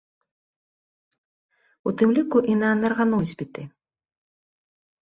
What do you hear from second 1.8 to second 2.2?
У тым